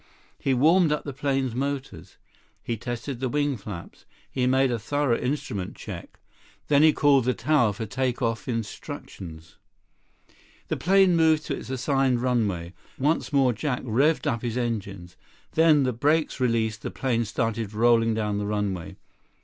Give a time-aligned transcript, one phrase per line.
[0.39, 2.17] He warmed up the plane's motors.
[2.63, 4.05] He tested the wing flaps.
[4.31, 6.19] He made a thorough instrument check.
[6.69, 9.57] Then he called the tower for take off instructions.
[10.69, 12.73] The plane moved to its assigned runway.
[12.97, 15.17] Once more Jack revved up his engines.
[15.51, 18.95] Then, the brakes released, the plane started rolling down the runway.